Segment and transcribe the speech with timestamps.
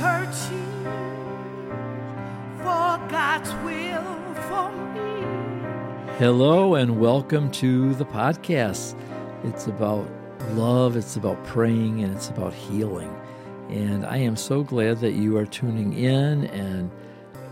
[0.00, 0.84] searching
[2.56, 6.16] for God's will for me.
[6.16, 8.98] Hello, and welcome to the podcast.
[9.44, 10.08] It's about
[10.52, 13.14] love, it's about praying, and it's about healing.
[13.68, 16.46] And I am so glad that you are tuning in.
[16.46, 16.90] And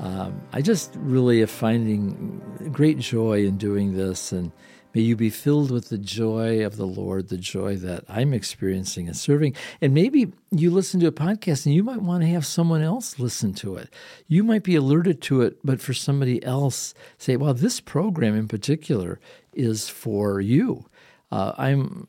[0.00, 2.42] um, I just really am finding
[2.74, 4.32] great joy in doing this.
[4.32, 4.52] And
[4.94, 9.08] May you be filled with the joy of the Lord, the joy that I'm experiencing
[9.08, 9.56] and serving.
[9.80, 13.18] And maybe you listen to a podcast and you might want to have someone else
[13.18, 13.92] listen to it.
[14.28, 18.46] You might be alerted to it, but for somebody else, say, well, this program in
[18.46, 19.18] particular
[19.52, 20.86] is for you.
[21.32, 22.06] Uh, I'm,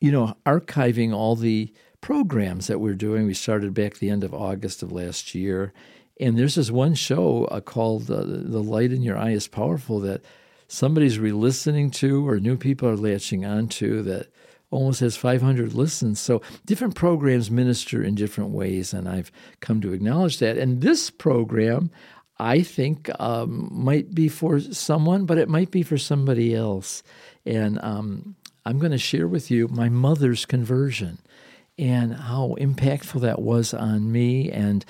[0.00, 1.70] you know, archiving all the
[2.00, 3.26] programs that we're doing.
[3.26, 5.74] We started back the end of August of last year.
[6.18, 10.00] And there's this one show uh, called uh, The Light in Your Eye is Powerful
[10.00, 10.22] that
[10.72, 14.26] somebody's re-listening to or new people are latching onto that
[14.70, 16.18] almost has 500 listens.
[16.18, 20.56] So different programs minister in different ways, and I've come to acknowledge that.
[20.56, 21.90] And this program,
[22.38, 27.02] I think, um, might be for someone, but it might be for somebody else.
[27.44, 31.18] And um, I'm going to share with you my mother's conversion
[31.76, 34.50] and how impactful that was on me.
[34.50, 34.86] And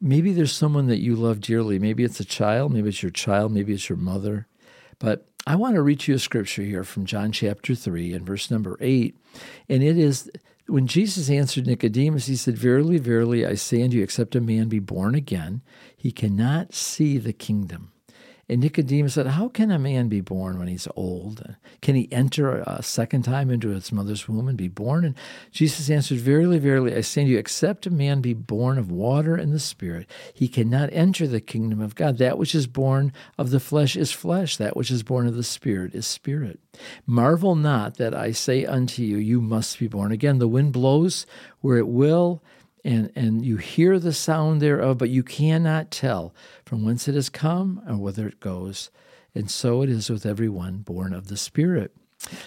[0.00, 1.80] maybe there's someone that you love dearly.
[1.80, 4.46] Maybe it's a child, maybe it's your child, maybe it's your mother.
[4.98, 8.50] But I want to read you a scripture here from John chapter 3 and verse
[8.50, 9.16] number 8.
[9.68, 10.30] And it is
[10.66, 14.68] when Jesus answered Nicodemus, he said, Verily, verily, I say unto you, except a man
[14.68, 15.62] be born again,
[15.96, 17.92] he cannot see the kingdom
[18.48, 21.56] and Nicodemus said, How can a man be born when he's old?
[21.80, 25.04] Can he enter a second time into his mother's womb and be born?
[25.04, 25.14] And
[25.50, 29.34] Jesus answered, Verily, verily, I say to you, except a man be born of water
[29.34, 32.18] and the Spirit, he cannot enter the kingdom of God.
[32.18, 35.42] That which is born of the flesh is flesh, that which is born of the
[35.42, 36.60] Spirit is spirit.
[37.06, 40.38] Marvel not that I say unto you, You must be born again.
[40.38, 41.26] The wind blows
[41.60, 42.42] where it will
[42.84, 47.28] and, and you hear the sound thereof, but you cannot tell from whence it has
[47.28, 48.90] come or whither it goes.
[49.34, 51.96] And so it is with everyone born of the Spirit.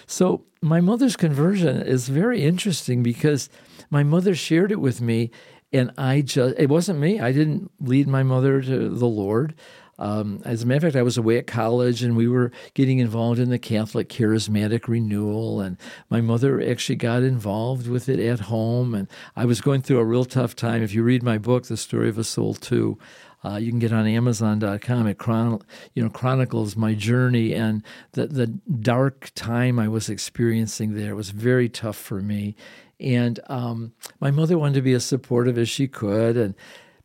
[0.06, 3.48] So my mother's conversion is very interesting because
[3.90, 5.30] my mother shared it with me,
[5.72, 7.20] and I just, it wasn't me.
[7.20, 9.54] I didn't lead my mother to the Lord.
[9.98, 12.98] Um, as a matter of fact, I was away at college and we were getting
[12.98, 15.60] involved in the Catholic Charismatic Renewal.
[15.60, 15.76] And
[16.08, 18.94] my mother actually got involved with it at home.
[18.94, 20.82] And I was going through a real tough time.
[20.82, 22.98] If you read my book, The Story of a Soul Too,
[23.44, 25.06] uh, you can get on Amazon.com.
[25.06, 25.62] It chron-
[25.94, 27.82] you know chronicles my journey and
[28.12, 31.10] the the dark time I was experiencing there.
[31.10, 32.56] It was very tough for me,
[32.98, 36.54] and um, my mother wanted to be as supportive as she could, and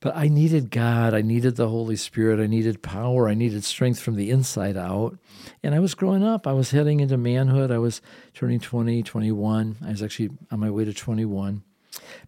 [0.04, 1.14] but I needed God.
[1.14, 2.42] I needed the Holy Spirit.
[2.42, 3.30] I needed power.
[3.30, 5.18] I needed strength from the inside out.
[5.64, 6.46] And I was growing up.
[6.46, 7.72] I was heading into manhood.
[7.72, 8.02] I was
[8.34, 9.78] turning 20, 21.
[9.82, 11.64] I was actually on my way to 21.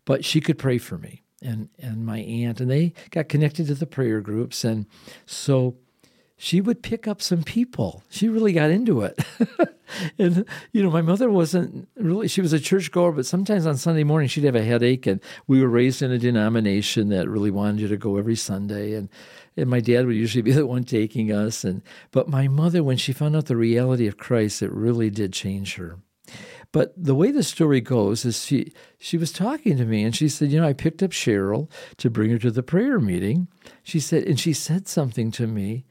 [0.05, 3.75] But she could pray for me and, and my aunt, and they got connected to
[3.75, 4.63] the prayer groups.
[4.63, 4.85] And
[5.25, 5.75] so
[6.37, 8.03] she would pick up some people.
[8.09, 9.23] She really got into it.
[10.19, 14.03] and, you know, my mother wasn't really, she was a churchgoer, but sometimes on Sunday
[14.03, 15.07] morning she'd have a headache.
[15.07, 18.93] And we were raised in a denomination that really wanted you to go every Sunday.
[18.93, 19.07] And,
[19.55, 21.63] and my dad would usually be the one taking us.
[21.63, 21.81] And,
[22.11, 25.75] but my mother, when she found out the reality of Christ, it really did change
[25.75, 25.99] her.
[26.73, 30.27] But the way the story goes is she she was talking to me and she
[30.27, 33.47] said, you know, I picked up Cheryl to bring her to the prayer meeting.
[33.83, 35.85] She said, and she said something to me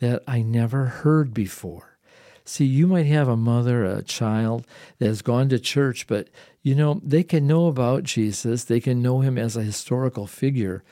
[0.00, 1.98] that I never heard before.
[2.44, 4.66] See, you might have a mother, a child
[4.98, 6.28] that has gone to church, but
[6.62, 10.82] you know, they can know about Jesus, they can know him as a historical figure,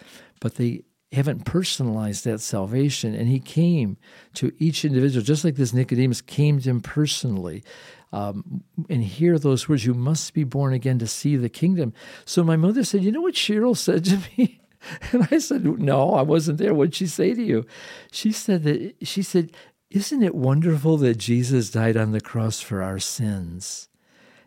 [0.40, 3.14] but they haven't personalized that salvation.
[3.14, 3.96] And he came
[4.34, 7.64] to each individual, just like this Nicodemus came to him personally.
[8.12, 11.92] Um, and hear those words, you must be born again to see the kingdom.
[12.24, 14.60] So my mother said, You know what Cheryl said to me?
[15.12, 16.74] And I said, No, I wasn't there.
[16.74, 17.66] What'd she say to you?
[18.10, 19.52] She said that she said,
[19.90, 23.88] Isn't it wonderful that Jesus died on the cross for our sins?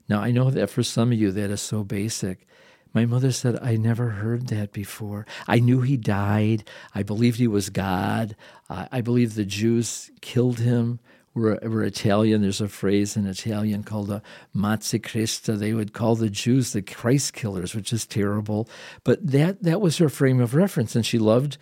[0.08, 2.48] Now I know that for some of you that is so basic.
[2.94, 5.28] My mother said, I never heard that before.
[5.48, 6.68] I knew he died.
[6.96, 8.36] I believed he was God.
[8.68, 11.00] I believed the Jews killed him
[11.34, 12.42] we're, we're Italian.
[12.42, 14.22] There's a phrase in Italian called a
[14.56, 15.58] mazzi Christa.
[15.58, 18.68] They would call the Jews the Christ killers, which is terrible.
[19.04, 20.96] But that, that was her frame of reference.
[20.96, 21.58] And she loved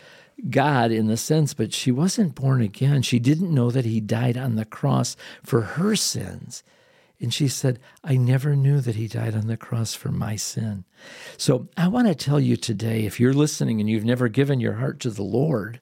[0.49, 3.01] God in the sense, but she wasn't born again.
[3.01, 6.63] She didn't know that he died on the cross for her sins.
[7.19, 10.85] And she said, I never knew that he died on the cross for my sin.
[11.35, 14.73] So I want to tell you today if you're listening and you've never given your
[14.73, 15.81] heart to the Lord,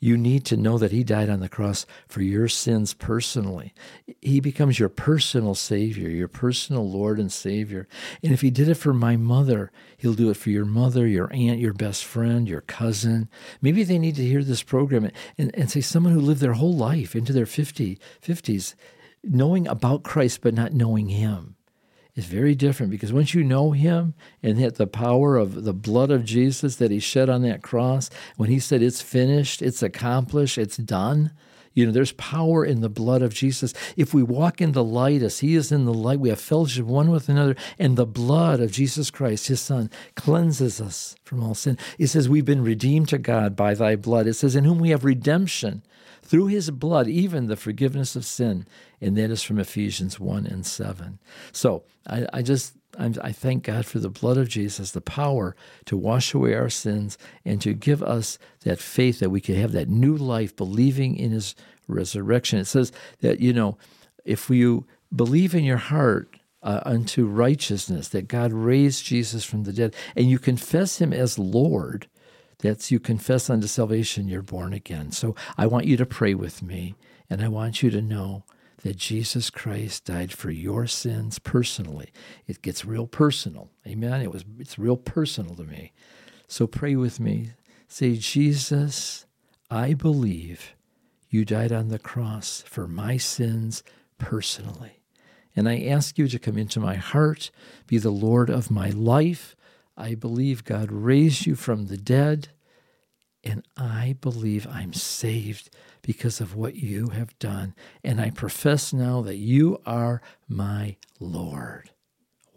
[0.00, 3.74] you need to know that He died on the cross for your sins personally.
[4.20, 7.86] He becomes your personal Savior, your personal Lord and Savior.
[8.22, 11.32] And if He did it for my mother, He'll do it for your mother, your
[11.32, 13.28] aunt, your best friend, your cousin.
[13.60, 16.74] Maybe they need to hear this program and, and say someone who lived their whole
[16.74, 18.74] life into their 50, 50s
[19.22, 21.56] knowing about Christ but not knowing Him
[22.14, 26.10] is very different because once you know him and hit the power of the blood
[26.10, 30.58] of Jesus that he shed on that cross, when he said it's finished, it's accomplished,
[30.58, 31.32] it's done,
[31.72, 33.72] you know, there's power in the blood of Jesus.
[33.96, 36.84] If we walk in the light as he is in the light, we have fellowship
[36.84, 41.54] one with another, and the blood of Jesus Christ, his son, cleanses us from all
[41.54, 41.78] sin.
[41.98, 44.26] It says, We've been redeemed to God by thy blood.
[44.26, 45.82] It says, In whom we have redemption
[46.30, 48.64] through his blood, even the forgiveness of sin.
[49.00, 51.18] And that is from Ephesians 1 and 7.
[51.50, 55.56] So I, I just i thank God for the blood of Jesus, the power
[55.86, 59.72] to wash away our sins and to give us that faith that we can have
[59.72, 61.54] that new life, believing in His
[61.88, 62.58] resurrection.
[62.58, 63.78] It says that you know,
[64.24, 69.72] if you believe in your heart uh, unto righteousness, that God raised Jesus from the
[69.72, 72.08] dead, and you confess Him as Lord,
[72.60, 75.12] that's you confess unto salvation, you're born again.
[75.12, 76.94] So I want you to pray with me,
[77.28, 78.44] and I want you to know
[78.82, 82.10] that Jesus Christ died for your sins personally.
[82.46, 83.70] It gets real personal.
[83.86, 84.22] Amen.
[84.22, 85.92] It was it's real personal to me.
[86.48, 87.50] So pray with me.
[87.88, 89.26] Say, Jesus,
[89.70, 90.74] I believe
[91.28, 93.82] you died on the cross for my sins
[94.18, 95.00] personally.
[95.56, 97.50] And I ask you to come into my heart,
[97.86, 99.56] be the Lord of my life.
[100.00, 102.48] I believe God raised you from the dead,
[103.44, 105.70] and I believe I'm saved
[106.02, 107.74] because of what you have done.
[108.02, 111.90] And I profess now that you are my Lord.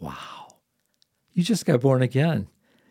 [0.00, 0.56] Wow.
[1.32, 2.48] You just got born again.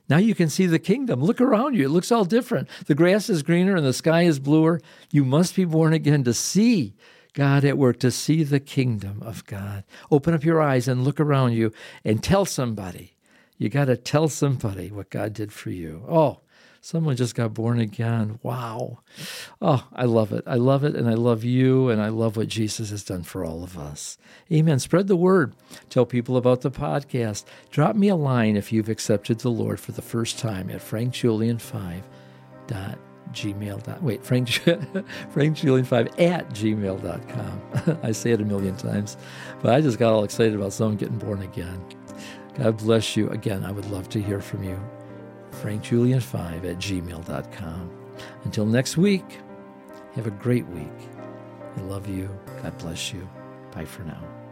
[0.10, 1.24] Now you can see the kingdom.
[1.24, 1.86] Look around you.
[1.86, 2.68] It looks all different.
[2.86, 4.82] The grass is greener and the sky is bluer.
[5.12, 6.94] You must be born again to see
[7.34, 9.84] God at work, to see the kingdom of God.
[10.12, 11.72] Open up your eyes and look around you
[12.04, 13.13] and tell somebody.
[13.64, 16.04] You got to tell somebody what God did for you.
[16.10, 16.40] Oh,
[16.82, 18.38] someone just got born again.
[18.44, 19.00] Wow.
[19.62, 20.44] Oh, I love it.
[20.46, 20.98] I love it.
[20.98, 21.88] And I love you.
[21.88, 24.18] And I love what Jesus has done for all of us.
[24.52, 24.80] Amen.
[24.80, 25.56] Spread the word.
[25.90, 27.46] Tell people about the podcast.
[27.72, 32.02] Drop me a line if you've accepted the Lord for the first time at frankjulian5
[32.68, 33.00] dot
[33.32, 34.48] gmail dot wait frank
[35.34, 39.18] frankjulian5 at gmail.com i say it a million times
[39.62, 41.84] but i just got all excited about someone getting born again
[42.56, 44.80] god bless you again i would love to hear from you
[45.54, 47.92] frankjulian5 at gmail.com.
[48.44, 49.40] Until next week,
[50.16, 51.10] have a great week.
[51.78, 52.30] I love you.
[52.62, 53.28] God bless you.
[53.72, 54.43] Bye for now.